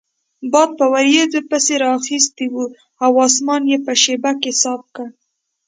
باد 0.51 0.69
په 0.79 0.85
وریځو 0.93 1.39
پسې 1.49 1.73
رااخیستی 1.83 2.45
وو 2.49 2.65
او 3.03 3.11
اسمان 3.27 3.63
یې 3.71 3.77
په 3.85 3.93
شیبه 4.03 4.31
کې 4.41 4.51
صاف 4.61 4.81
کړ. 4.95 5.07